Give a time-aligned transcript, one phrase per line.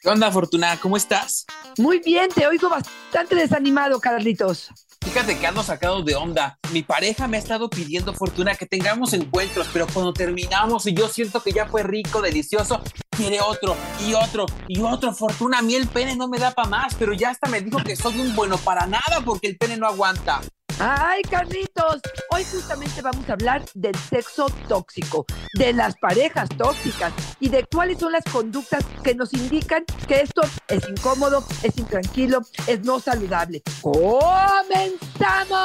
[0.00, 0.78] ¿Qué onda, Fortuna?
[0.80, 1.44] ¿Cómo estás?
[1.76, 4.70] Muy bien, te oigo bastante desanimado, Carlitos.
[5.04, 6.58] Fíjate que ando sacado de onda.
[6.72, 11.06] Mi pareja me ha estado pidiendo, Fortuna, que tengamos encuentros, pero cuando terminamos y yo
[11.08, 13.76] siento que ya fue rico, delicioso, quiere otro
[14.06, 15.12] y otro y otro.
[15.12, 17.76] Fortuna, a mí el pene no me da para más, pero ya hasta me dijo
[17.84, 20.40] que soy un bueno para nada porque el pene no aguanta.
[20.82, 22.00] Ay, Carlitos,
[22.30, 27.98] hoy justamente vamos a hablar del sexo tóxico, de las parejas tóxicas y de cuáles
[27.98, 33.60] son las conductas que nos indican que esto es incómodo, es intranquilo, es no saludable.
[33.82, 35.58] ¡Comenzamos!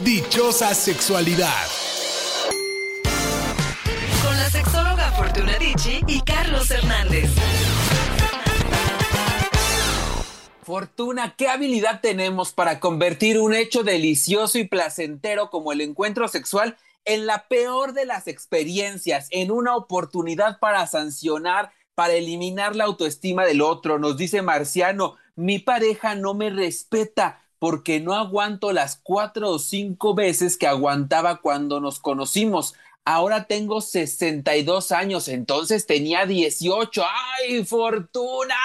[0.00, 1.66] Dichosa sexualidad.
[4.24, 7.30] Con la sexóloga Fortuna Dicci y Carlos Hernández.
[10.66, 16.76] Fortuna, ¿qué habilidad tenemos para convertir un hecho delicioso y placentero como el encuentro sexual
[17.04, 23.44] en la peor de las experiencias, en una oportunidad para sancionar, para eliminar la autoestima
[23.44, 24.00] del otro?
[24.00, 30.16] Nos dice Marciano, mi pareja no me respeta porque no aguanto las cuatro o cinco
[30.16, 32.74] veces que aguantaba cuando nos conocimos.
[33.04, 37.04] Ahora tengo 62 años, entonces tenía 18.
[37.38, 38.56] ¡Ay, Fortuna!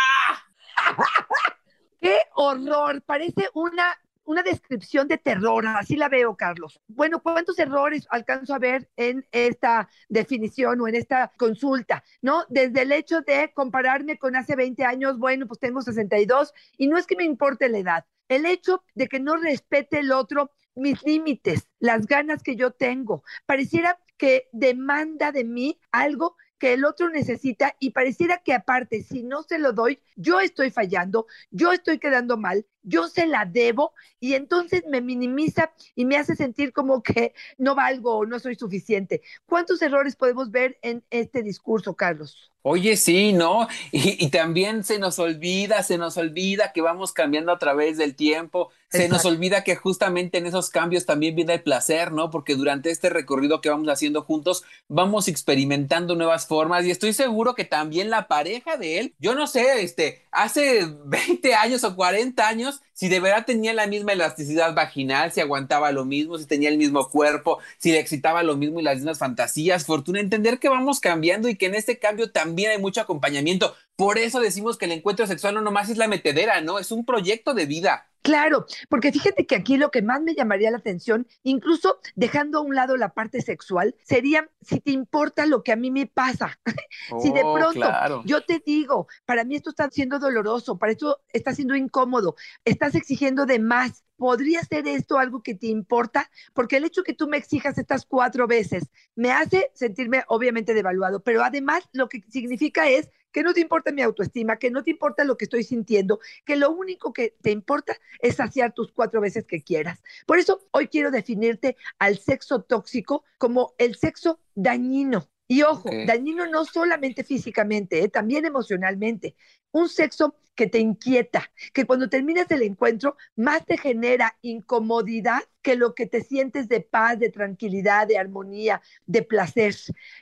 [2.01, 3.03] ¡Qué horror!
[3.03, 6.81] Parece una, una descripción de terror, así la veo, Carlos.
[6.87, 12.03] Bueno, ¿cuántos errores alcanzo a ver en esta definición o en esta consulta?
[12.23, 12.45] ¿No?
[12.49, 16.97] Desde el hecho de compararme con hace 20 años, bueno, pues tengo 62 y no
[16.97, 18.05] es que me importe la edad.
[18.27, 23.23] El hecho de que no respete el otro mis límites, las ganas que yo tengo.
[23.45, 29.23] Pareciera que demanda de mí algo que el otro necesita y pareciera que aparte, si
[29.23, 33.93] no se lo doy, yo estoy fallando, yo estoy quedando mal, yo se la debo
[34.19, 38.55] y entonces me minimiza y me hace sentir como que no valgo o no soy
[38.55, 39.21] suficiente.
[39.45, 42.51] ¿Cuántos errores podemos ver en este discurso, Carlos?
[42.63, 43.67] Oye, sí, ¿no?
[43.91, 48.71] Y, también se nos olvida, se nos olvida que vamos cambiando a través del tiempo,
[48.89, 52.29] se nos olvida que justamente en esos cambios también viene el placer, ¿no?
[52.29, 57.55] Porque durante este recorrido que vamos haciendo juntos, vamos experimentando nuevas formas y estoy seguro
[57.55, 62.47] que también la pareja de él, yo no sé, este, hace 20 años o 40
[62.47, 66.69] años, si de verdad tenía la misma elasticidad vaginal, si aguantaba lo mismo, si tenía
[66.69, 70.69] el mismo cuerpo, si le excitaba lo mismo y las mismas fantasías, fortuna, entender que
[70.69, 73.75] vamos cambiando y que en este cambio también hay mucho acompañamiento.
[73.95, 76.79] Por eso decimos que el encuentro sexual no nomás es la metedera, ¿no?
[76.79, 78.10] Es un proyecto de vida.
[78.21, 82.61] Claro, porque fíjate que aquí lo que más me llamaría la atención, incluso dejando a
[82.61, 86.59] un lado la parte sexual, sería si te importa lo que a mí me pasa.
[87.21, 91.21] si de oh, pronto yo te digo, para mí esto está siendo doloroso, para esto
[91.33, 96.29] está siendo incómodo, estás exigiendo de más, ¿podría ser esto algo que te importa?
[96.53, 101.23] Porque el hecho que tú me exijas estas cuatro veces me hace sentirme obviamente devaluado,
[101.23, 104.91] pero además lo que significa es que no te importa mi autoestima, que no te
[104.91, 109.21] importa lo que estoy sintiendo, que lo único que te importa es saciar tus cuatro
[109.21, 110.01] veces que quieras.
[110.25, 115.30] Por eso hoy quiero definirte al sexo tóxico como el sexo dañino.
[115.51, 118.07] Y ojo, dañino no solamente físicamente, ¿eh?
[118.07, 119.35] también emocionalmente.
[119.73, 125.75] Un sexo que te inquieta, que cuando terminas el encuentro más te genera incomodidad que
[125.75, 129.75] lo que te sientes de paz, de tranquilidad, de armonía, de placer.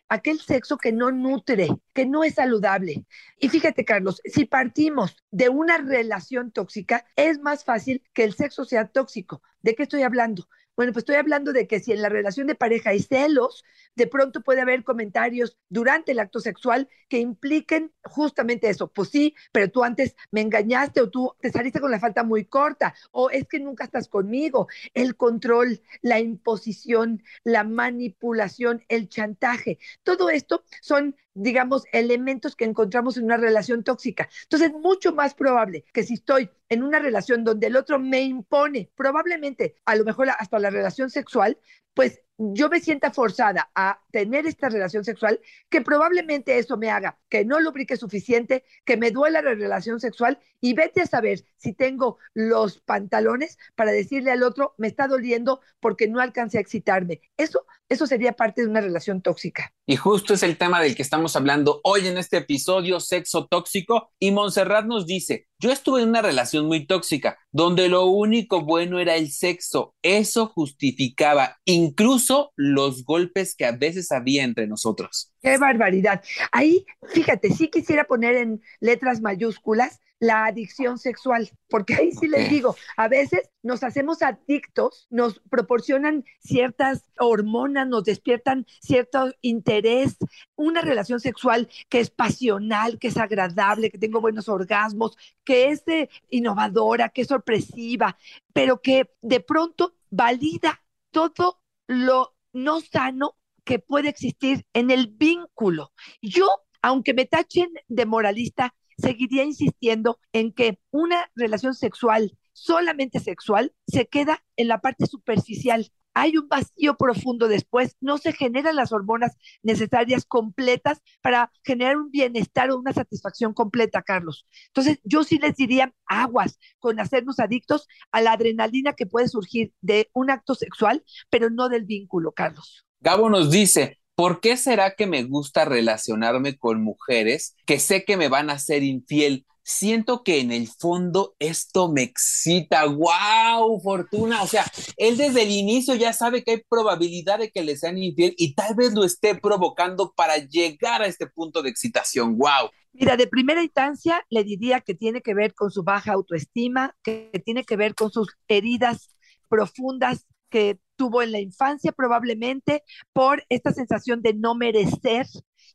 [0.07, 3.06] Aquel sexo que no nutre, que no es saludable.
[3.38, 8.66] Y fíjate, Carlos, si partimos de una relación tóxica, es más fácil que el sexo
[8.66, 9.44] sea tóxico.
[9.62, 10.47] ¿De qué estoy hablando?
[10.79, 13.66] Bueno, pues estoy hablando de que si en la relación de pareja hay celos,
[13.97, 18.88] de pronto puede haber comentarios durante el acto sexual que impliquen justamente eso.
[18.88, 22.45] Pues sí, pero tú antes me engañaste o tú te saliste con la falta muy
[22.45, 24.69] corta o es que nunca estás conmigo.
[24.94, 33.17] El control, la imposición, la manipulación, el chantaje, todo esto son digamos, elementos que encontramos
[33.17, 34.29] en una relación tóxica.
[34.44, 38.22] Entonces, es mucho más probable que si estoy en una relación donde el otro me
[38.22, 41.57] impone, probablemente, a lo mejor hasta la relación sexual,
[41.94, 47.19] pues yo me sienta forzada a tener esta relación sexual, que probablemente eso me haga
[47.27, 51.74] que no lubrique suficiente, que me duela la relación sexual y vete a saber si
[51.74, 57.21] tengo los pantalones para decirle al otro, me está doliendo porque no alcancé a excitarme.
[57.35, 59.74] Eso, eso sería parte de una relación tóxica.
[59.88, 64.12] Y justo es el tema del que estamos hablando hoy en este episodio, sexo tóxico.
[64.19, 69.00] Y Montserrat nos dice, yo estuve en una relación muy tóxica, donde lo único bueno
[69.00, 69.95] era el sexo.
[70.03, 75.33] Eso justificaba incluso los golpes que a veces había entre nosotros.
[75.42, 76.24] Qué barbaridad.
[76.51, 82.50] Ahí, fíjate, sí quisiera poner en letras mayúsculas la adicción sexual, porque ahí sí les
[82.50, 90.18] digo, a veces nos hacemos adictos, nos proporcionan ciertas hormonas, nos despiertan cierto interés,
[90.56, 95.83] una relación sexual que es pasional, que es agradable, que tengo buenos orgasmos, que es
[96.30, 98.18] innovadora, que es sorpresiva,
[98.54, 105.92] pero que de pronto valida todo lo no sano que puede existir en el vínculo.
[106.21, 106.50] Yo,
[106.81, 114.07] aunque me tachen de moralista, seguiría insistiendo en que una relación sexual, solamente sexual, se
[114.07, 115.92] queda en la parte superficial.
[116.13, 122.10] Hay un vacío profundo después, no se generan las hormonas necesarias completas para generar un
[122.12, 124.46] bienestar o una satisfacción completa, Carlos.
[124.68, 129.72] Entonces, yo sí les diría aguas con hacernos adictos a la adrenalina que puede surgir
[129.81, 132.86] de un acto sexual, pero no del vínculo, Carlos.
[133.00, 138.18] Gabo nos dice, ¿por qué será que me gusta relacionarme con mujeres que sé que
[138.18, 139.45] me van a ser infiel?
[139.63, 142.83] Siento que en el fondo esto me excita.
[142.86, 143.80] ¡Wow!
[143.81, 144.44] Fortuna.
[144.44, 147.98] O sea, él desde el inicio ya sabe que hay probabilidad de que le sean
[147.98, 152.38] infiel y tal vez lo esté provocando para llegar a este punto de excitación.
[152.38, 152.71] ¡Wow!
[152.92, 157.42] Mira, de primera instancia le diría que tiene que ver con su baja autoestima, que
[157.45, 159.16] tiene que ver con sus heridas
[159.48, 165.25] profundas que tuvo en la infancia probablemente por esta sensación de no merecer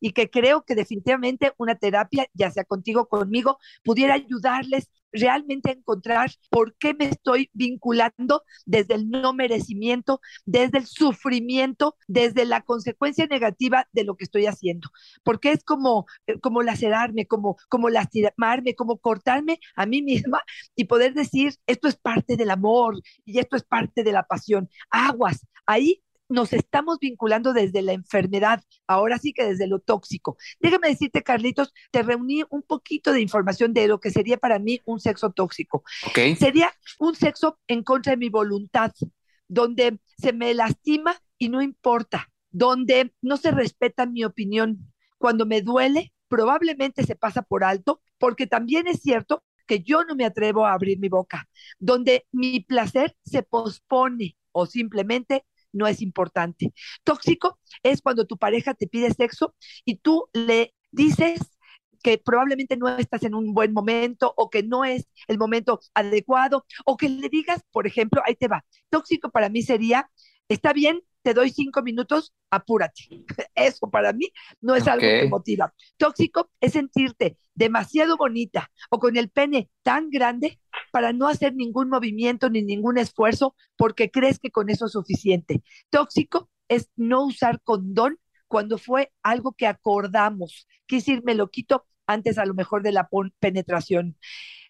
[0.00, 6.31] y que creo que definitivamente una terapia, ya sea contigo conmigo, pudiera ayudarles realmente encontrar
[6.50, 13.26] por qué me estoy vinculando desde el no merecimiento, desde el sufrimiento, desde la consecuencia
[13.26, 14.90] negativa de lo que estoy haciendo.
[15.22, 20.43] Porque es como, eh, como lacerarme, como, como lastimarme, como cortarme a mí misma
[20.76, 24.69] y poder decir, esto es parte del amor y esto es parte de la pasión.
[24.90, 26.04] Aguas, ahí
[26.34, 30.36] nos estamos vinculando desde la enfermedad, ahora sí que desde lo tóxico.
[30.60, 34.81] Déjame decirte, Carlitos, te reuní un poquito de información de lo que sería para mí
[34.84, 35.84] un sexo tóxico.
[36.38, 38.92] Sería un sexo en contra de mi voluntad,
[39.48, 44.92] donde se me lastima y no importa, donde no se respeta mi opinión.
[45.19, 50.14] Cuando me duele, probablemente se pasa por alto, porque también es cierto que yo no
[50.14, 51.48] me atrevo a abrir mi boca,
[51.78, 55.44] donde mi placer se pospone o simplemente
[55.75, 56.73] no es importante.
[57.05, 59.55] Tóxico es cuando tu pareja te pide sexo
[59.85, 61.41] y tú le dices
[62.03, 66.67] que probablemente no estás en un buen momento o que no es el momento adecuado
[66.85, 68.65] o que le digas, por ejemplo, ahí te va.
[68.91, 70.11] Tóxico para mí sería,
[70.49, 73.09] está bien, te doy cinco minutos, apúrate.
[73.55, 74.29] Eso para mí
[74.61, 75.75] no es algo que motiva.
[75.97, 80.61] Tóxico es sentirte demasiado bonita o con el pene tan grande
[80.93, 85.62] para no hacer ningún movimiento ni ningún esfuerzo porque crees que con eso es suficiente.
[85.88, 90.69] Tóxico es no usar condón cuando fue algo que acordamos.
[90.85, 93.09] Quise decir, me lo quito antes a lo mejor de la
[93.41, 94.19] penetración.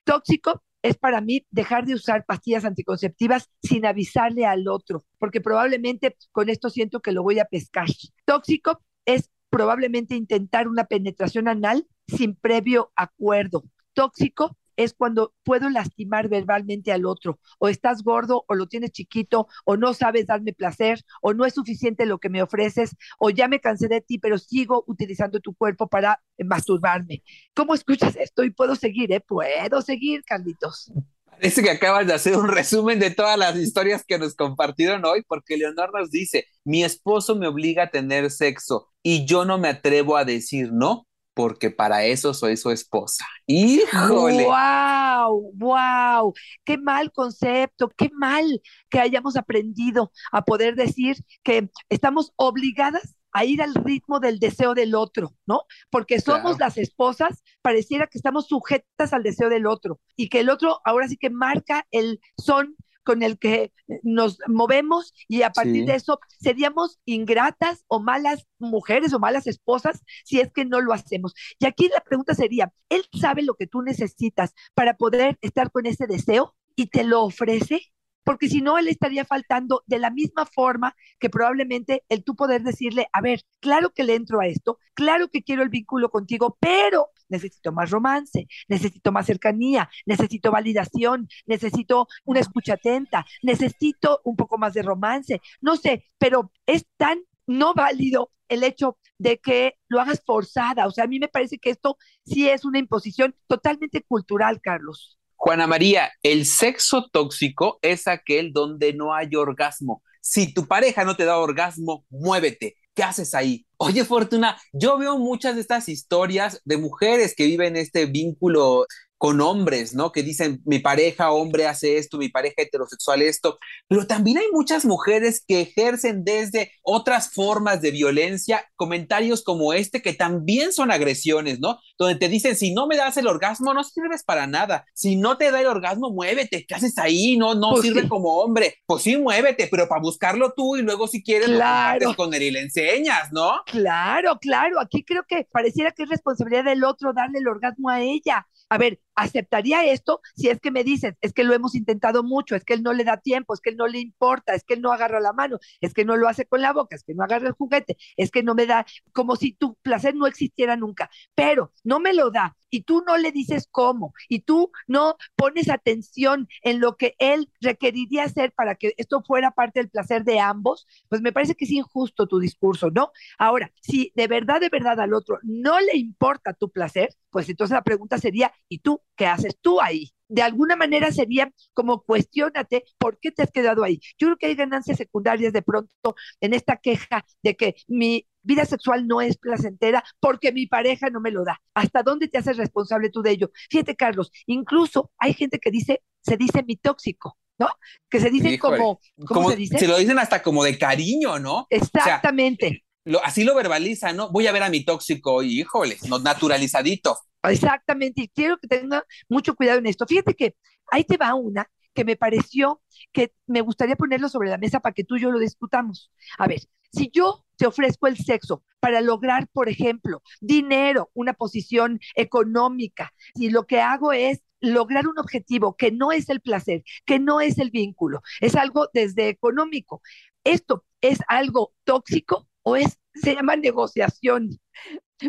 [0.05, 6.15] Tóxico es para mí dejar de usar pastillas anticonceptivas sin avisarle al otro, porque probablemente
[6.31, 7.87] con esto siento que lo voy a pescar.
[8.27, 13.65] Tóxico es probablemente intentar una penetración anal sin previo acuerdo.
[13.95, 19.49] Tóxico es cuando puedo lastimar verbalmente al otro, o estás gordo, o lo tienes chiquito,
[19.65, 23.49] o no sabes darme placer, o no es suficiente lo que me ofreces, o ya
[23.49, 27.23] me cansé de ti, pero sigo utilizando tu cuerpo para masturbarme.
[27.55, 28.44] ¿Cómo escuchas esto?
[28.44, 29.21] Y puedo seguir, ¿eh?
[29.21, 30.93] Puedo seguir, Carlitos.
[31.31, 35.23] Parece que acabas de hacer un resumen de todas las historias que nos compartieron hoy,
[35.26, 39.69] porque Leonor nos dice, mi esposo me obliga a tener sexo y yo no me
[39.69, 43.26] atrevo a decir no porque para eso soy su esposa.
[43.47, 44.45] ¡Híjole!
[44.45, 45.53] ¡Wow!
[45.55, 46.33] ¡Wow!
[46.64, 47.91] ¡Qué mal concepto!
[47.97, 54.21] ¡Qué mal que hayamos aprendido a poder decir que estamos obligadas a ir al ritmo
[54.21, 55.62] del deseo del otro, ¿no?
[55.91, 60.49] Porque somos las esposas, pareciera que estamos sujetas al deseo del otro y que el
[60.49, 65.87] otro ahora sí que marca el son con el que nos movemos y a partir
[65.87, 70.92] de eso seríamos ingratas o malas mujeres o malas esposas si es que no lo
[70.92, 71.34] hacemos.
[71.58, 75.87] Y aquí la pregunta sería, ¿él sabe lo que tú necesitas para poder estar con
[75.87, 77.94] ese deseo y te lo ofrece?
[78.25, 82.62] porque si no, él estaría faltando de la misma forma que probablemente el tú poder
[82.62, 86.56] decirle, a ver, claro que le entro a esto, claro que quiero el vínculo contigo,
[86.58, 94.37] pero necesito más romance, necesito más cercanía, necesito validación, necesito una escucha atenta, necesito un
[94.37, 99.75] poco más de romance, no sé, pero es tan no válido el hecho de que
[99.88, 100.87] lo hagas forzada.
[100.87, 105.19] O sea, a mí me parece que esto sí es una imposición totalmente cultural, Carlos.
[105.37, 110.02] Juana María, el sexo tóxico es aquel donde no hay orgasmo.
[110.21, 112.76] Si tu pareja no te da orgasmo, muévete.
[112.95, 113.67] ¿Qué haces ahí?
[113.77, 118.87] Oye, Fortuna, yo veo muchas de estas historias de mujeres que viven este vínculo
[119.18, 120.12] con hombres, ¿no?
[120.12, 124.85] Que dicen, mi pareja hombre hace esto, mi pareja heterosexual esto, pero también hay muchas
[124.85, 131.61] mujeres que ejercen desde otras formas de violencia comentarios como este que también son agresiones,
[131.61, 131.78] ¿no?
[131.99, 134.85] Donde te dicen, si no me das el orgasmo, no sirves para nada.
[134.94, 137.37] Si no te da el orgasmo, muévete, ¿qué haces ahí?
[137.37, 138.75] No, no pues sirve como hombre.
[138.87, 142.11] Pues sí, muévete, pero para buscarlo tú y luego si quieres claro.
[142.11, 143.62] lo con él y le enseñas, ¿no?
[143.66, 144.80] Claro, claro.
[144.80, 148.47] Aquí creo que pareciera que es responsabilidad del otro darle el orgasmo a ella.
[148.68, 152.56] A ver, aceptaría esto si es que me dices, es que lo hemos intentado mucho,
[152.56, 154.75] es que él no le da tiempo, es que él no le importa, es que
[154.75, 157.14] él no agarra la mano, es que no lo hace con la boca, es que
[157.14, 160.76] no agarra el juguete, es que no me da, como si tu placer no existiera
[160.76, 165.16] nunca, pero no me lo da y tú no le dices cómo y tú no
[165.37, 170.25] pones atención en lo que él requeriría hacer para que esto fuera parte del placer
[170.25, 173.12] de ambos, pues me parece que es injusto tu discurso, ¿no?
[173.38, 177.75] Ahora, si de verdad, de verdad al otro no le importa tu placer, pues entonces
[177.75, 180.12] la pregunta sería, ¿y tú qué haces tú ahí?
[180.28, 184.00] De alguna manera sería como cuestionate por qué te has quedado ahí.
[184.18, 188.64] Yo creo que hay ganancias secundarias de pronto en esta queja de que mi vida
[188.64, 191.61] sexual no es placentera porque mi pareja no me lo da.
[191.75, 193.50] ¿Hasta dónde te haces responsable tú de ello?
[193.71, 197.37] Fíjate, Carlos, incluso hay gente que dice, se dice mi tóxico.
[197.59, 197.68] ¿no?
[198.11, 199.78] Que se dice como, ¿cómo se dice?
[199.78, 201.66] Se lo dicen hasta como de cariño, ¿no?
[201.71, 202.84] Exactamente.
[203.04, 204.30] Lo, así lo verbaliza, ¿no?
[204.30, 207.18] Voy a ver a mi tóxico, y híjole, no, naturalizadito.
[207.42, 210.06] Exactamente, y quiero que tenga mucho cuidado en esto.
[210.06, 210.56] Fíjate que
[210.90, 212.82] ahí te va una que me pareció
[213.12, 216.11] que me gustaría ponerlo sobre la mesa para que tú y yo lo discutamos.
[216.38, 216.61] A ver,
[216.92, 223.50] si yo te ofrezco el sexo para lograr, por ejemplo, dinero, una posición económica, y
[223.50, 227.58] lo que hago es lograr un objetivo que no es el placer, que no es
[227.58, 230.00] el vínculo, es algo desde económico.
[230.42, 234.59] ¿Esto es algo tóxico o es se llama negociación?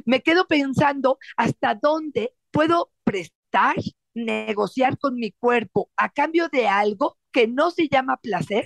[0.06, 3.76] me quedo pensando hasta dónde puedo prestar,
[4.14, 8.66] negociar con mi cuerpo a cambio de algo que no se llama placer,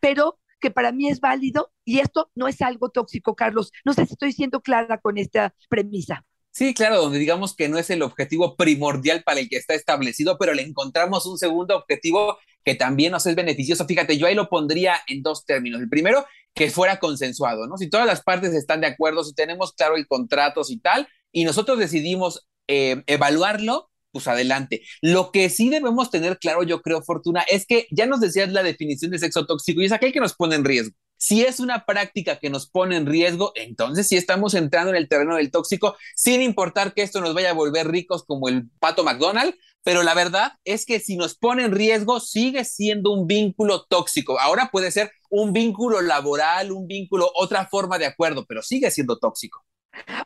[0.00, 3.72] pero que para mí es válido y esto no es algo tóxico, Carlos.
[3.84, 6.24] No sé si estoy siendo clara con esta premisa.
[6.50, 10.38] Sí, claro, donde digamos que no es el objetivo primordial para el que está establecido,
[10.38, 13.86] pero le encontramos un segundo objetivo que también nos es beneficioso.
[13.86, 15.80] Fíjate, yo ahí lo pondría en dos términos.
[15.80, 17.78] El primero, que fuera consensuado, ¿no?
[17.78, 21.44] Si todas las partes están de acuerdo, si tenemos claro el contrato y tal, y
[21.44, 24.82] nosotros decidimos eh, evaluarlo, pues adelante.
[25.00, 28.64] Lo que sí debemos tener claro, yo creo, Fortuna, es que ya nos decías la
[28.64, 30.96] definición de sexo tóxico y es aquel que nos pone en riesgo.
[31.26, 35.08] Si es una práctica que nos pone en riesgo, entonces sí estamos entrando en el
[35.08, 39.02] terreno del tóxico, sin importar que esto nos vaya a volver ricos como el pato
[39.02, 39.52] McDonald,
[39.82, 44.38] pero la verdad es que si nos pone en riesgo, sigue siendo un vínculo tóxico.
[44.38, 49.18] Ahora puede ser un vínculo laboral, un vínculo, otra forma de acuerdo, pero sigue siendo
[49.18, 49.64] tóxico.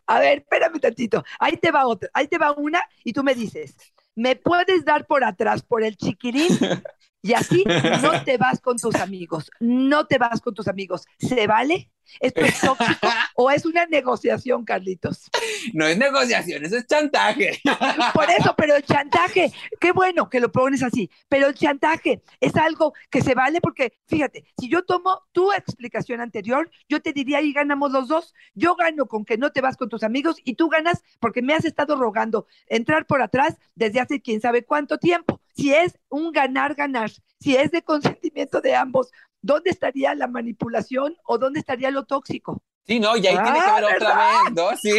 [0.04, 1.24] A ver, espérame tantito.
[1.38, 3.74] Ahí te va otra, ahí te va una y tú me dices,
[4.14, 6.50] ¿me puedes dar por atrás por el chiquirín?
[7.22, 7.64] Y así
[8.02, 11.06] no te vas con tus amigos, no te vas con tus amigos.
[11.18, 11.90] ¿Se vale?
[12.18, 15.30] ¿Esto es tóxico o es una negociación, Carlitos?
[15.74, 17.60] No es negociación, eso es chantaje.
[18.14, 22.56] Por eso, pero el chantaje, qué bueno que lo pones así, pero el chantaje es
[22.56, 27.40] algo que se vale porque, fíjate, si yo tomo tu explicación anterior, yo te diría
[27.42, 28.34] y ganamos los dos.
[28.54, 31.54] Yo gano con que no te vas con tus amigos y tú ganas porque me
[31.54, 35.39] has estado rogando entrar por atrás desde hace quién sabe cuánto tiempo.
[35.56, 39.10] Si es un ganar-ganar, si es de consentimiento de ambos,
[39.42, 42.62] ¿dónde estaría la manipulación o dónde estaría lo tóxico?
[42.86, 44.76] Sí, no, y ahí tiene que ah, ver otra vez, ¿no?
[44.76, 44.98] Sí,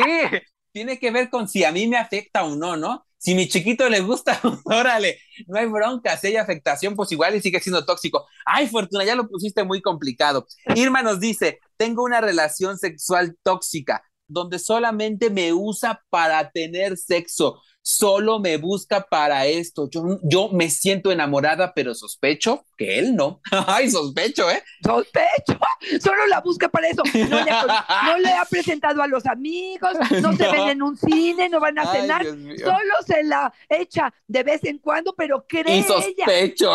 [0.71, 3.05] tiene que ver con si a mí me afecta o no, ¿no?
[3.17, 7.41] Si mi chiquito le gusta, órale, no hay bronca, si hay afectación, pues igual y
[7.41, 8.25] sigue siendo tóxico.
[8.45, 10.47] Ay, Fortuna, ya lo pusiste muy complicado.
[10.75, 17.61] Irma nos dice, tengo una relación sexual tóxica donde solamente me usa para tener sexo
[17.81, 19.89] solo me busca para esto.
[19.89, 23.41] Yo, yo me siento enamorada, pero sospecho que él no.
[23.67, 24.63] Ay, sospecho, ¿eh?
[24.83, 25.59] Sospecho.
[26.01, 27.03] Solo la busca para eso.
[27.03, 31.79] No le, ha presentado a los amigos, no se ven en un cine, no van
[31.79, 32.23] a cenar.
[32.23, 36.71] Solo se la echa de vez en cuando, pero cree y sospecho.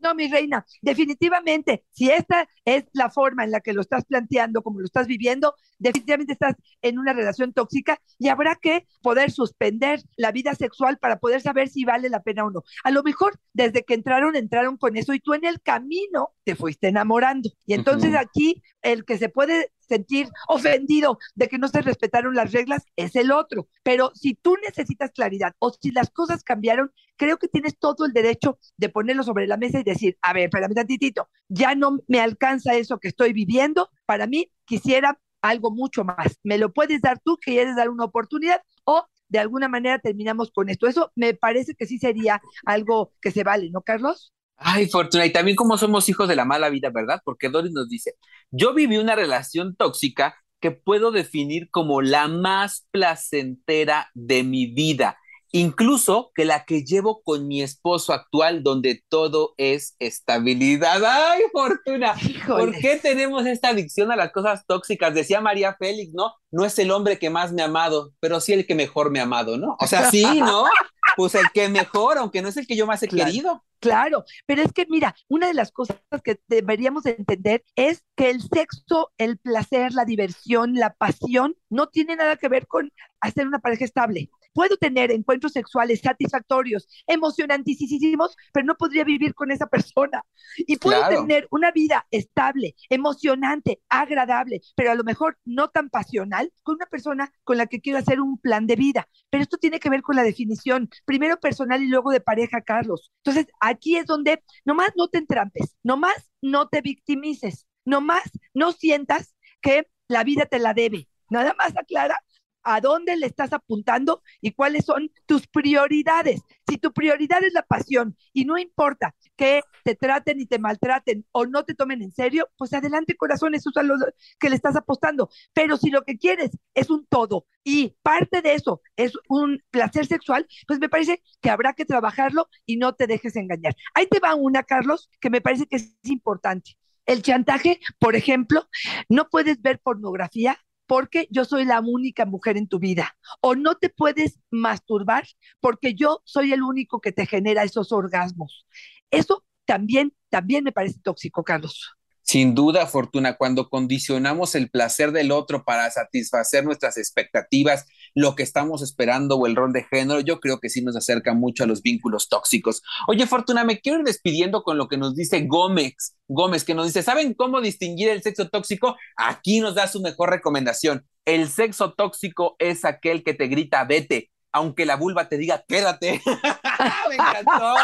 [0.00, 4.62] No, mi reina, definitivamente, si esta es la forma en la que lo estás planteando,
[4.62, 10.00] como lo estás viviendo, definitivamente estás en una relación tóxica y habrá que poder suspender
[10.16, 12.62] la vida sexual para poder saber si vale la pena o no.
[12.84, 16.54] A lo mejor desde que entraron, entraron con eso y tú en el camino te
[16.54, 17.50] fuiste enamorando.
[17.66, 22.52] Y entonces aquí el que se puede sentir ofendido de que no se respetaron las
[22.52, 23.68] reglas es el otro.
[23.82, 28.12] Pero si tú necesitas claridad o si las cosas cambiaron, creo que tienes todo el
[28.12, 32.20] derecho de ponerlo sobre la mesa y decir, a ver, espérame tantitito, ya no me
[32.20, 33.90] alcanza eso que estoy viviendo.
[34.06, 36.38] Para mí, quisiera algo mucho más.
[36.44, 38.62] ¿Me lo puedes dar tú, quieres dar una oportunidad?
[38.84, 40.86] O de alguna manera terminamos con esto.
[40.86, 44.32] Eso me parece que sí sería algo que se vale, ¿no, Carlos?
[44.62, 47.20] Ay, Fortuna, y también como somos hijos de la mala vida, ¿verdad?
[47.24, 48.14] Porque Doris nos dice,
[48.50, 55.16] yo viví una relación tóxica que puedo definir como la más placentera de mi vida
[55.52, 61.02] incluso que la que llevo con mi esposo actual, donde todo es estabilidad.
[61.04, 62.14] ¡Ay, Fortuna!
[62.46, 65.14] ¿Por qué tenemos esta adicción a las cosas tóxicas?
[65.14, 66.34] Decía María Félix, ¿no?
[66.50, 69.20] No es el hombre que más me ha amado, pero sí el que mejor me
[69.20, 69.76] ha amado, ¿no?
[69.80, 70.64] O sea, sí, ¿no?
[71.16, 73.64] Pues el que mejor, aunque no es el que yo más he querido.
[73.80, 78.42] Claro, pero es que mira, una de las cosas que deberíamos entender es que el
[78.42, 83.58] sexo, el placer, la diversión, la pasión, no tiene nada que ver con hacer una
[83.58, 84.30] pareja estable.
[84.52, 90.24] Puedo tener encuentros sexuales satisfactorios, emocionantísimos, pero no podría vivir con esa persona.
[90.56, 96.52] Y puedo tener una vida estable, emocionante, agradable, pero a lo mejor no tan pasional
[96.62, 99.08] con una persona con la que quiero hacer un plan de vida.
[99.30, 103.12] Pero esto tiene que ver con la definición, primero personal y luego de pareja, Carlos.
[103.24, 109.34] Entonces, aquí es donde nomás no te entrampes, nomás no te victimices, nomás no sientas
[109.60, 111.08] que la vida te la debe.
[111.28, 112.20] Nada más aclara
[112.62, 116.42] a dónde le estás apuntando y cuáles son tus prioridades.
[116.68, 121.26] Si tu prioridad es la pasión y no importa que te traten y te maltraten
[121.32, 123.94] o no te tomen en serio, pues adelante corazón, eso es lo
[124.38, 125.30] que le estás apostando.
[125.52, 130.06] Pero si lo que quieres es un todo y parte de eso es un placer
[130.06, 133.74] sexual, pues me parece que habrá que trabajarlo y no te dejes engañar.
[133.94, 136.76] Ahí te va una, Carlos, que me parece que es importante.
[137.06, 138.68] El chantaje, por ejemplo,
[139.08, 140.58] no puedes ver pornografía
[140.90, 143.16] porque yo soy la única mujer en tu vida.
[143.40, 145.24] O no te puedes masturbar
[145.60, 148.66] porque yo soy el único que te genera esos orgasmos.
[149.08, 151.94] Eso también, también me parece tóxico, Carlos.
[152.22, 158.42] Sin duda, Fortuna, cuando condicionamos el placer del otro para satisfacer nuestras expectativas, lo que
[158.42, 161.66] estamos esperando o el rol de género, yo creo que sí nos acerca mucho a
[161.66, 162.82] los vínculos tóxicos.
[163.08, 166.16] Oye, Fortuna, me quiero ir despidiendo con lo que nos dice Gómez.
[166.28, 168.96] Gómez, que nos dice, ¿saben cómo distinguir el sexo tóxico?
[169.16, 171.06] Aquí nos da su mejor recomendación.
[171.24, 176.20] El sexo tóxico es aquel que te grita, vete, aunque la vulva te diga, quédate.
[177.08, 177.74] me encantó.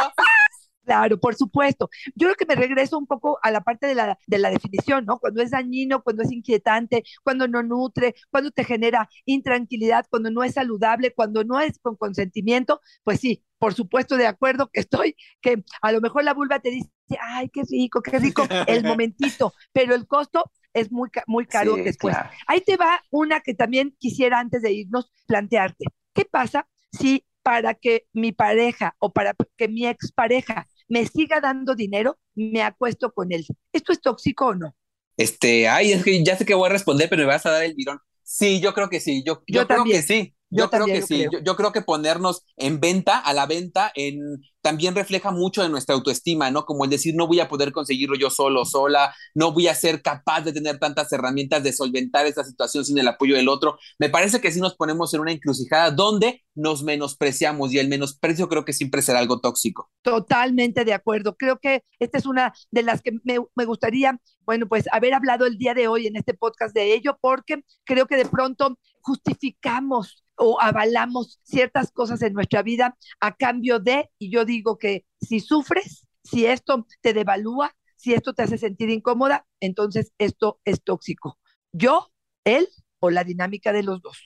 [0.87, 1.91] Claro, por supuesto.
[2.15, 5.05] Yo creo que me regreso un poco a la parte de la, de la definición,
[5.05, 5.19] ¿no?
[5.19, 10.45] Cuando es dañino, cuando es inquietante, cuando no nutre, cuando te genera intranquilidad, cuando no
[10.45, 15.17] es saludable, cuando no es con consentimiento, pues sí, por supuesto de acuerdo que estoy,
[15.41, 16.89] que a lo mejor la vulva te dice,
[17.21, 22.15] ay, qué rico, qué rico, el momentito, pero el costo es muy, muy caro después.
[22.47, 25.87] Ahí te va una que también quisiera antes de irnos plantearte.
[26.15, 31.75] ¿Qué pasa si para que mi pareja o para que mi expareja me siga dando
[31.75, 33.45] dinero, me acuesto con él.
[33.73, 34.75] ¿Esto es tóxico o no?
[35.17, 37.65] Este, ay, es que ya sé que voy a responder, pero me vas a dar
[37.65, 37.99] el virón.
[38.23, 40.36] Sí, yo creo que sí, yo, yo, creo que sí.
[40.49, 44.21] Yo, creo que sí, yo, creo que ponernos en venta, a la venta, en,
[44.63, 46.65] también refleja mucho de nuestra autoestima, ¿no?
[46.65, 50.03] Como el decir, no voy a poder conseguirlo yo solo, sola, no voy a ser
[50.03, 53.77] capaz de tener tantas herramientas de solventar esta situación sin el apoyo del otro.
[53.99, 58.49] Me parece que sí nos ponemos en una encrucijada donde nos menospreciamos y el menosprecio
[58.49, 59.91] creo que siempre será algo tóxico.
[60.03, 61.37] Totalmente de acuerdo.
[61.37, 65.45] Creo que esta es una de las que me, me gustaría, bueno, pues haber hablado
[65.45, 70.26] el día de hoy en este podcast de ello, porque creo que de pronto justificamos
[70.37, 75.41] o avalamos ciertas cosas en nuestra vida a cambio de, y yo digo que si
[75.41, 81.39] sufres, si esto te devalúa, si esto te hace sentir incómoda, entonces esto es tóxico.
[81.73, 82.13] Yo,
[82.45, 82.69] él
[83.01, 84.19] o la dinámica de los dos.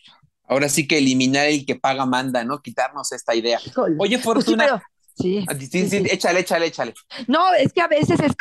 [0.45, 2.61] Ahora sí que eliminar el que paga manda, ¿no?
[2.61, 3.61] Quitarnos esta idea.
[3.99, 4.83] Oye, pues Fortuna.
[5.15, 6.95] sí, sí, sí, échale, échale, échale.
[7.29, 8.33] No, es que a veces es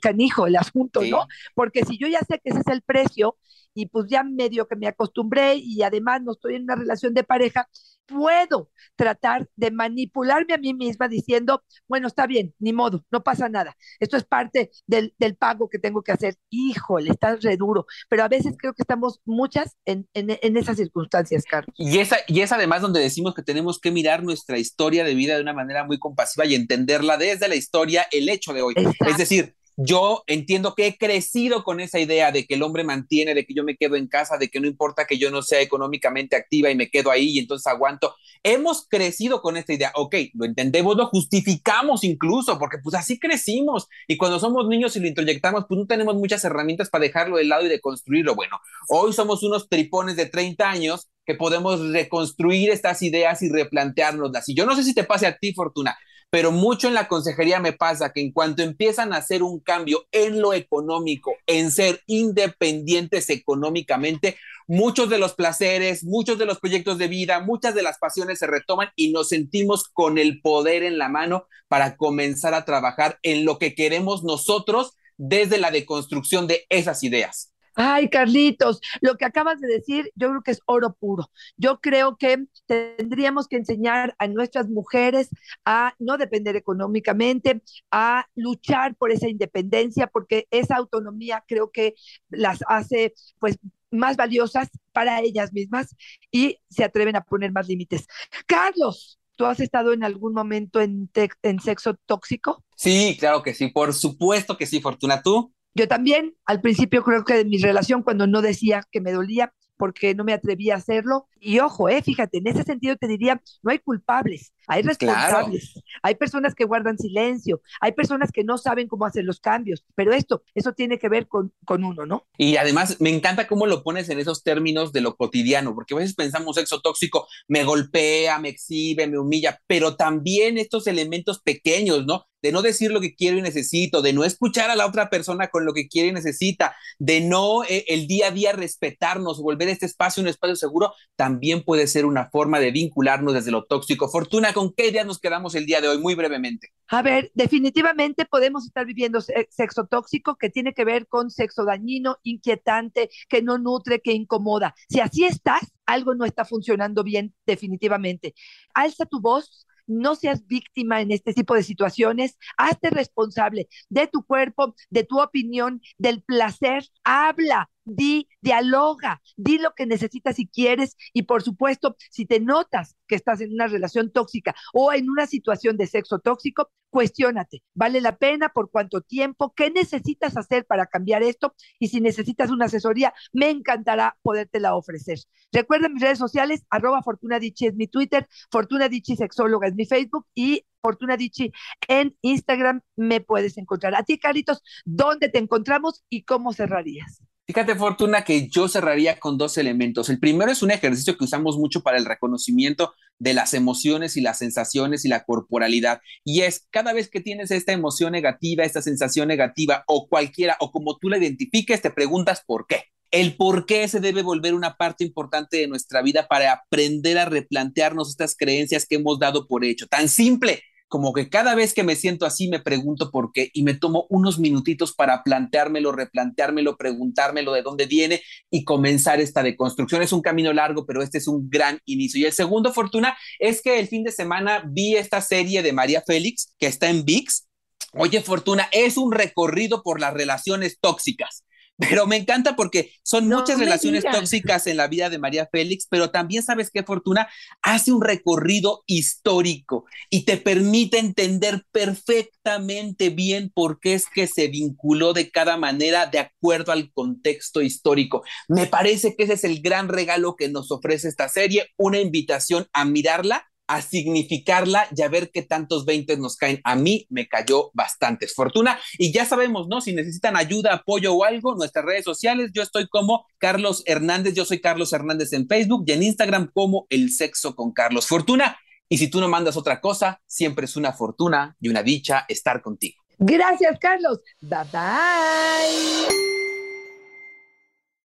[0.00, 1.26] canijo el asunto, ¿no?
[1.54, 3.36] Porque si yo ya sé que ese es el precio
[3.74, 7.24] y pues ya medio que me acostumbré y además no estoy en una relación de
[7.24, 7.68] pareja,
[8.06, 13.48] puedo tratar de manipularme a mí misma diciendo, bueno, está bien, ni modo, no pasa
[13.48, 13.76] nada.
[14.00, 16.36] Esto es parte del, del pago que tengo que hacer.
[16.50, 17.86] Híjole, está re duro.
[18.08, 21.74] Pero a veces creo que estamos muchas en, en, esas circunstancias, Carlos.
[21.78, 25.36] Y, esa, y es además donde decimos que tenemos que mirar nuestra historia de vida
[25.36, 28.74] de una manera muy compasiva y entenderla desde la historia, el hecho de hoy.
[29.06, 33.34] Es decir, yo entiendo que he crecido con esa idea de que el hombre mantiene,
[33.34, 35.60] de que yo me quedo en casa, de que no importa que yo no sea
[35.60, 38.14] económicamente activa y me quedo ahí y entonces aguanto.
[38.42, 43.88] Hemos crecido con esta idea, ok, lo entendemos, lo justificamos incluso, porque pues así crecimos
[44.06, 47.44] y cuando somos niños y lo introyectamos, pues no tenemos muchas herramientas para dejarlo de
[47.44, 48.34] lado y de construirlo.
[48.34, 48.58] Bueno,
[48.88, 54.48] hoy somos unos tripones de 30 años que podemos reconstruir estas ideas y replanteárnoslas.
[54.48, 55.96] Y yo no sé si te pase a ti, Fortuna,
[56.32, 60.06] pero mucho en la consejería me pasa que en cuanto empiezan a hacer un cambio
[60.12, 66.96] en lo económico, en ser independientes económicamente, muchos de los placeres, muchos de los proyectos
[66.96, 70.96] de vida, muchas de las pasiones se retoman y nos sentimos con el poder en
[70.96, 76.64] la mano para comenzar a trabajar en lo que queremos nosotros desde la deconstrucción de
[76.70, 77.51] esas ideas.
[77.74, 81.30] Ay, Carlitos, lo que acabas de decir, yo creo que es oro puro.
[81.56, 85.28] Yo creo que tendríamos que enseñar a nuestras mujeres
[85.64, 91.94] a no depender económicamente, a luchar por esa independencia, porque esa autonomía creo que
[92.30, 93.58] las hace pues
[93.90, 95.94] más valiosas para ellas mismas
[96.30, 98.06] y se atreven a poner más límites.
[98.46, 101.10] Carlos, ¿tú has estado en algún momento en,
[101.42, 102.64] en sexo tóxico?
[102.76, 105.52] Sí, claro que sí, por supuesto que sí, Fortuna, ¿tú?
[105.74, 109.52] Yo también, al principio creo que de mi relación, cuando no decía que me dolía,
[109.82, 111.26] porque no me atrevía a hacerlo.
[111.40, 116.14] Y ojo, eh, fíjate, en ese sentido te diría, no hay culpables, hay responsables, hay
[116.14, 120.44] personas que guardan silencio, hay personas que no saben cómo hacer los cambios, pero esto,
[120.54, 122.28] eso tiene que ver con, con uno, ¿no?
[122.38, 125.98] Y además me encanta cómo lo pones en esos términos de lo cotidiano, porque a
[125.98, 132.06] veces pensamos sexo tóxico, me golpea, me exhibe, me humilla, pero también estos elementos pequeños,
[132.06, 132.26] ¿no?
[132.42, 135.48] De no decir lo que quiero y necesito, de no escuchar a la otra persona
[135.48, 139.68] con lo que quiere y necesita, de no eh, el día a día respetarnos, volver
[139.68, 144.08] este espacio un espacio seguro, también puede ser una forma de vincularnos desde lo tóxico.
[144.08, 145.98] Fortuna, ¿con qué idea nos quedamos el día de hoy?
[145.98, 146.72] Muy brevemente.
[146.88, 152.18] A ver, definitivamente podemos estar viviendo sexo tóxico que tiene que ver con sexo dañino,
[152.22, 154.74] inquietante, que no nutre, que incomoda.
[154.88, 158.34] Si así estás, algo no está funcionando bien, definitivamente.
[158.74, 164.24] Alza tu voz, no seas víctima en este tipo de situaciones, hazte responsable de tu
[164.24, 170.96] cuerpo, de tu opinión, del placer, habla, di, dialoga, di lo que necesitas si quieres
[171.12, 175.26] y por supuesto, si te notas que estás en una relación tóxica o en una
[175.26, 178.50] situación de sexo tóxico, cuestiónate, ¿vale la pena?
[178.50, 179.54] ¿Por cuánto tiempo?
[179.54, 181.54] ¿Qué necesitas hacer para cambiar esto?
[181.78, 185.18] Y si necesitas una asesoría, me encantará podértela ofrecer.
[185.52, 190.64] Recuerda mis redes sociales, arroba Fortuna es mi Twitter, Fortuna Sexóloga es mi Facebook y
[190.82, 191.52] Fortuna Dichi
[191.88, 193.94] en Instagram me puedes encontrar.
[193.94, 197.22] A ti, Caritos, ¿dónde te encontramos y cómo cerrarías?
[197.44, 200.08] Fíjate, Fortuna, que yo cerraría con dos elementos.
[200.08, 204.20] El primero es un ejercicio que usamos mucho para el reconocimiento de las emociones y
[204.20, 206.00] las sensaciones y la corporalidad.
[206.24, 210.70] Y es cada vez que tienes esta emoción negativa, esta sensación negativa o cualquiera, o
[210.70, 212.84] como tú la identifiques, te preguntas por qué.
[213.10, 217.24] El por qué se debe volver una parte importante de nuestra vida para aprender a
[217.24, 219.88] replantearnos estas creencias que hemos dado por hecho.
[219.88, 223.62] Tan simple como que cada vez que me siento así me pregunto por qué y
[223.62, 230.02] me tomo unos minutitos para planteármelo, replanteármelo, preguntármelo de dónde viene y comenzar esta deconstrucción.
[230.02, 232.20] Es un camino largo, pero este es un gran inicio.
[232.20, 236.02] Y el segundo, Fortuna, es que el fin de semana vi esta serie de María
[236.06, 237.48] Félix que está en VIX.
[237.94, 241.42] Oye, Fortuna, es un recorrido por las relaciones tóxicas.
[241.88, 246.10] Pero me encanta porque son muchas relaciones tóxicas en la vida de María Félix, pero
[246.10, 247.28] también sabes qué fortuna
[247.62, 254.48] hace un recorrido histórico y te permite entender perfectamente bien por qué es que se
[254.48, 258.22] vinculó de cada manera de acuerdo al contexto histórico.
[258.48, 262.66] Me parece que ese es el gran regalo que nos ofrece esta serie, una invitación
[262.72, 266.60] a mirarla a significarla y a ver qué tantos 20 nos caen.
[266.64, 268.78] A mí me cayó bastante fortuna.
[268.98, 269.80] Y ya sabemos, ¿no?
[269.80, 274.44] Si necesitan ayuda, apoyo o algo, nuestras redes sociales, yo estoy como Carlos Hernández, yo
[274.44, 278.56] soy Carlos Hernández en Facebook y en Instagram como El Sexo con Carlos Fortuna.
[278.88, 282.60] Y si tú no mandas otra cosa, siempre es una fortuna y una dicha estar
[282.60, 283.02] contigo.
[283.18, 284.20] Gracias, Carlos.
[284.40, 286.51] Bye bye.